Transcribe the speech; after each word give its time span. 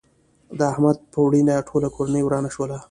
د 0.57 0.59
احمد 0.71 0.97
په 1.11 1.17
مړینه 1.25 1.55
ټوله 1.67 1.87
کورنۍ 1.95 2.21
ورانه 2.23 2.49
شوله. 2.55 2.75